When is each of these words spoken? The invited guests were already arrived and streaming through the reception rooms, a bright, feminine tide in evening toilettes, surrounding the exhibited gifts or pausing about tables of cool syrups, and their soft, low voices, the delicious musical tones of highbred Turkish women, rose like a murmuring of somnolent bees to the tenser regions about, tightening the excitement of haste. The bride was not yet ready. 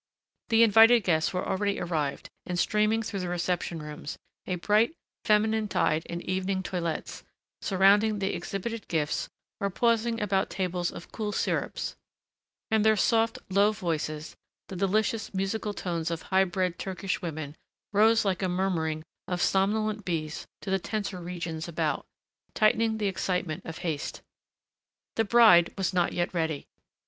The 0.49 0.63
invited 0.63 1.01
guests 1.03 1.31
were 1.31 1.47
already 1.47 1.79
arrived 1.79 2.27
and 2.47 2.57
streaming 2.57 3.03
through 3.03 3.19
the 3.19 3.29
reception 3.29 3.83
rooms, 3.83 4.17
a 4.47 4.55
bright, 4.55 4.95
feminine 5.25 5.67
tide 5.67 6.07
in 6.07 6.21
evening 6.27 6.63
toilettes, 6.63 7.23
surrounding 7.61 8.17
the 8.17 8.33
exhibited 8.33 8.87
gifts 8.87 9.29
or 9.59 9.69
pausing 9.69 10.19
about 10.19 10.49
tables 10.49 10.89
of 10.91 11.11
cool 11.11 11.31
syrups, 11.31 11.95
and 12.71 12.83
their 12.83 12.95
soft, 12.95 13.37
low 13.51 13.71
voices, 13.71 14.35
the 14.69 14.75
delicious 14.75 15.35
musical 15.35 15.71
tones 15.71 16.09
of 16.09 16.29
highbred 16.31 16.79
Turkish 16.79 17.21
women, 17.21 17.55
rose 17.93 18.25
like 18.25 18.41
a 18.41 18.49
murmuring 18.49 19.03
of 19.27 19.39
somnolent 19.39 20.03
bees 20.03 20.47
to 20.61 20.71
the 20.71 20.79
tenser 20.79 21.19
regions 21.21 21.67
about, 21.67 22.07
tightening 22.55 22.97
the 22.97 23.05
excitement 23.05 23.63
of 23.67 23.77
haste. 23.85 24.23
The 25.15 25.25
bride 25.25 25.71
was 25.77 25.93
not 25.93 26.11
yet 26.11 26.33
ready. 26.33 26.65